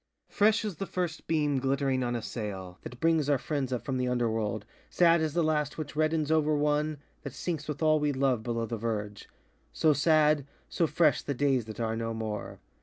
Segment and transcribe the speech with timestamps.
[0.29, 3.97] Fresh as the first beam glittering on a sail, That brings our friends up from
[3.99, 8.11] the underworld, Sad as the last which reddens over one That sinks with all we
[8.11, 9.29] love below the verge;
[9.71, 12.59] So sad, so fresh, the days that are no more.